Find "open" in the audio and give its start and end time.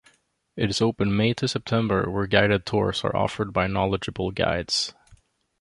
0.81-1.15